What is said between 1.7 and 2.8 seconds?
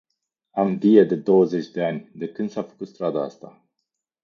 ani, de când s-a